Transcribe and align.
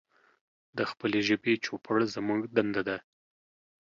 د 0.77 0.79
خپلې 0.91 1.19
ژبې 1.27 1.53
چوپړ 1.65 1.97
زمونږ 2.15 2.41
دنده 2.55 2.81
ده. 2.89 2.97